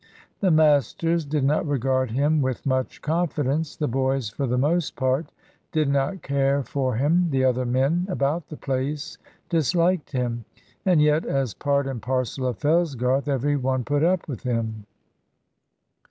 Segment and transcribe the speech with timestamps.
[0.39, 5.27] The masters did not regard him with much confidence, the boys, for the most part,
[5.71, 10.43] did not care for him, the other men about the place disliked him.
[10.87, 14.87] And yet, as part and parcel of Fellsgarth, every one put up with him.